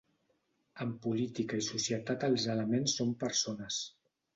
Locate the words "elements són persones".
2.59-3.85